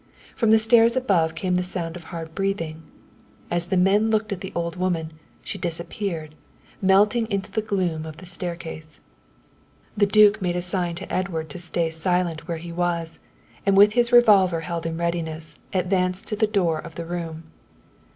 From 0.35 0.49
the 0.49 0.57
stairs 0.57 0.97
above 0.97 1.35
came 1.35 1.57
the 1.57 1.63
sound 1.63 1.95
of 1.95 2.05
hard 2.05 2.33
breathing. 2.33 2.81
As 3.51 3.67
the 3.67 3.77
men 3.77 4.09
looked 4.09 4.33
at 4.33 4.41
the 4.41 4.51
old 4.55 4.75
woman, 4.75 5.11
she 5.43 5.59
disappeared, 5.59 6.33
melting 6.81 7.29
into 7.31 7.51
the 7.51 7.61
gloom 7.61 8.07
of 8.07 8.17
the 8.17 8.25
staircase. 8.25 8.99
The 9.95 10.07
duke 10.07 10.41
made 10.41 10.55
a 10.55 10.61
sign 10.63 10.95
to 10.95 11.13
Edward 11.13 11.49
to 11.51 11.59
stay 11.59 11.91
silent 11.91 12.47
where 12.47 12.57
he 12.57 12.71
was, 12.71 13.19
and 13.63 13.77
with 13.77 13.93
his 13.93 14.11
revolver 14.11 14.61
held 14.61 14.87
in 14.87 14.97
readiness, 14.97 15.59
advanced 15.71 16.27
to 16.29 16.35
the 16.35 16.47
door 16.47 16.79
of 16.79 16.95
the 16.95 17.05
room. 17.05 17.43